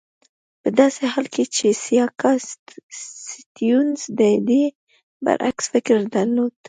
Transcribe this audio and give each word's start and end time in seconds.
په 0.61 0.69
داسې 0.79 1.03
حال 1.13 1.25
کې 1.33 1.43
چې 1.55 1.67
سیاکا 1.83 2.31
سټیونز 3.27 3.99
د 4.19 4.21
دې 4.47 4.63
برعکس 5.23 5.65
فکر 5.73 5.97
درلود. 6.15 6.53